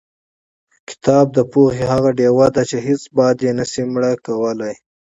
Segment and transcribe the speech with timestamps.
[0.89, 4.73] کتاب د پوهې هغه ډیوه ده چې هېڅ باد یې نشي مړ کولی.